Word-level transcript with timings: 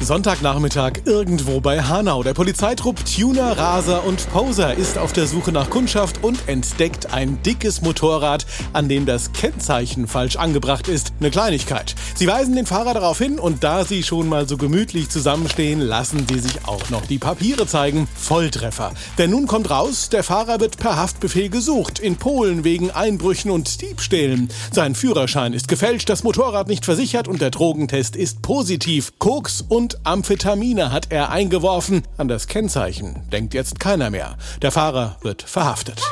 Sonntagnachmittag 0.00 1.00
irgendwo 1.04 1.60
bei 1.60 1.82
Hanau. 1.82 2.22
Der 2.22 2.34
Polizeitrupp 2.34 3.04
Tuner, 3.04 3.56
Raser 3.58 4.04
und 4.04 4.30
Poser 4.30 4.74
ist 4.74 4.98
auf 4.98 5.12
der 5.12 5.26
Suche 5.26 5.50
nach 5.50 5.70
Kundschaft 5.70 6.22
und 6.22 6.48
entdeckt 6.48 7.12
ein 7.12 7.42
dickes 7.42 7.82
Motorrad, 7.82 8.46
an 8.72 8.88
dem 8.88 9.06
das 9.06 9.32
Kennzeichen 9.32 10.06
falsch 10.06 10.36
angebracht 10.36 10.86
ist. 10.86 11.12
Eine 11.18 11.30
Kleinigkeit. 11.30 11.94
Sie 12.14 12.26
weisen 12.26 12.54
den 12.54 12.66
Fahrer 12.66 12.94
darauf 12.94 13.18
hin 13.18 13.38
und 13.38 13.64
da 13.64 13.84
sie 13.84 14.02
schon 14.02 14.28
mal 14.28 14.48
so 14.48 14.56
gemütlich 14.56 15.08
zusammenstehen, 15.08 15.80
lassen 15.80 16.26
sie 16.28 16.38
sich 16.38 16.66
auch 16.66 16.90
noch 16.90 17.06
die 17.06 17.18
Papiere 17.18 17.66
zeigen. 17.66 18.06
Volltreffer. 18.14 18.92
Denn 19.18 19.30
nun 19.30 19.46
kommt 19.46 19.70
raus, 19.70 20.08
der 20.08 20.22
Fahrer 20.22 20.60
wird 20.60 20.78
per 20.78 20.96
Haftbefehl 20.96 21.48
gesucht. 21.48 21.98
In 21.98 22.16
Polen 22.16 22.64
wegen 22.64 22.90
Einbrüchen 22.90 23.50
und 23.50 23.80
Diebstählen. 23.80 24.50
Sein 24.72 24.94
Führerschein 24.94 25.52
ist 25.52 25.68
gefälscht, 25.68 26.08
das 26.08 26.22
Motorrad 26.22 26.68
nicht 26.68 26.84
versichert 26.84 27.28
und 27.28 27.40
der 27.40 27.50
Drogentest 27.50 28.14
ist 28.14 28.42
positiv. 28.42 29.12
Koks 29.18 29.64
und 29.66 29.85
Amphetamine 30.04 30.92
hat 30.92 31.12
er 31.12 31.30
eingeworfen. 31.30 32.02
An 32.16 32.28
das 32.28 32.46
Kennzeichen 32.46 33.28
denkt 33.30 33.54
jetzt 33.54 33.78
keiner 33.78 34.10
mehr. 34.10 34.36
Der 34.62 34.72
Fahrer 34.72 35.16
wird 35.22 35.42
verhaftet. 35.42 36.02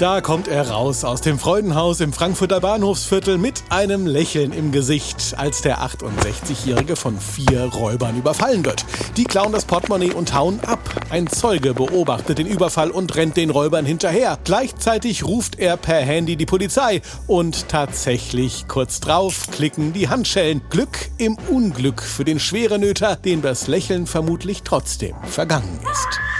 Da 0.00 0.20
kommt 0.20 0.48
er 0.48 0.70
raus 0.70 1.04
aus 1.04 1.20
dem 1.20 1.38
Freudenhaus 1.38 2.00
im 2.00 2.12
Frankfurter 2.12 2.58
Bahnhofsviertel 2.58 3.38
mit 3.38 3.62
einem 3.68 4.08
Lächeln 4.08 4.52
im 4.52 4.72
Gesicht, 4.72 5.36
als 5.36 5.62
der 5.62 5.82
68-Jährige 5.82 6.96
von 6.96 7.16
vier 7.20 7.66
Räubern 7.66 8.18
überfallen 8.18 8.64
wird. 8.64 8.84
Die 9.16 9.22
klauen 9.22 9.52
das 9.52 9.64
Portemonnaie 9.64 10.10
und 10.10 10.34
hauen 10.34 10.58
ab. 10.66 10.80
Ein 11.10 11.28
Zeuge 11.28 11.74
beobachtet 11.74 12.38
den 12.38 12.48
Überfall 12.48 12.90
und 12.90 13.14
rennt 13.14 13.36
den 13.36 13.50
Räubern 13.50 13.86
hinterher. 13.86 14.36
Gleichzeitig 14.42 15.24
ruft 15.24 15.60
er 15.60 15.76
per 15.76 16.00
Handy 16.00 16.34
die 16.34 16.44
Polizei 16.44 17.00
und 17.28 17.68
tatsächlich 17.68 18.66
kurz 18.66 18.98
drauf 18.98 19.46
klicken 19.52 19.92
die 19.92 20.08
Handschellen. 20.08 20.60
Glück 20.70 21.08
im 21.18 21.38
Unglück 21.48 22.02
für 22.02 22.24
den 22.24 22.40
Schwerenöter, 22.40 23.14
dem 23.14 23.42
das 23.42 23.68
Lächeln 23.68 24.08
vermutlich 24.08 24.64
trotzdem 24.64 25.14
vergangen 25.22 25.78
ist. 25.92 26.33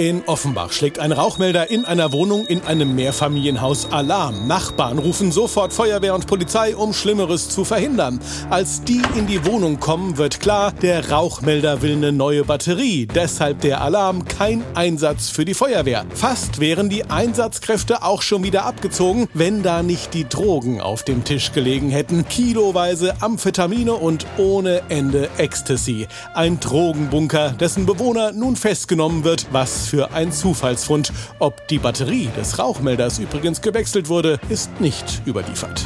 In 0.00 0.22
Offenbach 0.24 0.72
schlägt 0.72 0.98
ein 0.98 1.12
Rauchmelder 1.12 1.70
in 1.70 1.84
einer 1.84 2.10
Wohnung 2.10 2.46
in 2.46 2.62
einem 2.62 2.94
Mehrfamilienhaus 2.94 3.92
Alarm. 3.92 4.46
Nachbarn 4.46 4.96
rufen 4.96 5.30
sofort 5.30 5.74
Feuerwehr 5.74 6.14
und 6.14 6.26
Polizei, 6.26 6.74
um 6.74 6.94
Schlimmeres 6.94 7.50
zu 7.50 7.66
verhindern. 7.66 8.18
Als 8.48 8.82
die 8.82 9.02
in 9.18 9.26
die 9.26 9.44
Wohnung 9.44 9.78
kommen, 9.78 10.16
wird 10.16 10.40
klar, 10.40 10.72
der 10.72 11.10
Rauchmelder 11.10 11.82
will 11.82 11.92
eine 11.92 12.12
neue 12.12 12.44
Batterie. 12.44 13.08
Deshalb 13.14 13.60
der 13.60 13.82
Alarm, 13.82 14.24
kein 14.24 14.64
Einsatz 14.74 15.28
für 15.28 15.44
die 15.44 15.52
Feuerwehr. 15.52 16.06
Fast 16.14 16.60
wären 16.60 16.88
die 16.88 17.04
Einsatzkräfte 17.04 18.02
auch 18.02 18.22
schon 18.22 18.42
wieder 18.42 18.64
abgezogen, 18.64 19.28
wenn 19.34 19.62
da 19.62 19.82
nicht 19.82 20.14
die 20.14 20.26
Drogen 20.26 20.80
auf 20.80 21.02
dem 21.02 21.24
Tisch 21.24 21.52
gelegen 21.52 21.90
hätten. 21.90 22.26
Kiloweise 22.26 23.20
Amphetamine 23.20 23.92
und 23.92 24.24
ohne 24.38 24.80
Ende 24.88 25.28
Ecstasy. 25.36 26.08
Ein 26.32 26.58
Drogenbunker, 26.58 27.50
dessen 27.50 27.84
Bewohner 27.84 28.32
nun 28.32 28.56
festgenommen 28.56 29.24
wird, 29.24 29.46
was 29.52 29.89
für 29.90 30.12
ein 30.12 30.30
Zufallsfund. 30.30 31.12
Ob 31.40 31.66
die 31.66 31.78
Batterie 31.78 32.28
des 32.36 32.58
Rauchmelders 32.58 33.18
übrigens 33.18 33.60
gewechselt 33.60 34.08
wurde, 34.08 34.38
ist 34.48 34.80
nicht 34.80 35.22
überliefert. 35.26 35.84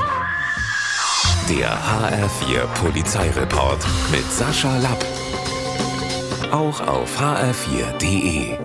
Der 1.49 1.71
HR4 1.71 2.67
Polizeireport 2.83 3.85
mit 4.11 4.31
Sascha 4.31 4.77
Lapp. 4.79 5.05
Auch 6.53 6.81
auf 6.87 7.19
hr4.de. 7.19 8.59